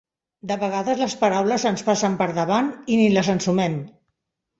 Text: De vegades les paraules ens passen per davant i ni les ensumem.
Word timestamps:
De 0.51 0.55
vegades 0.61 1.01
les 1.01 1.15
paraules 1.23 1.65
ens 1.71 1.83
passen 1.89 2.15
per 2.21 2.27
davant 2.37 2.71
i 2.95 2.97
ni 3.01 3.05
les 3.19 3.31
ensumem. 3.35 3.77